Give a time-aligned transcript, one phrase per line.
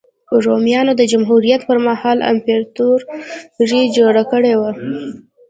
[0.45, 4.71] رومیانو د جمهوریت پرمهال امپراتوري جوړه کړې وه.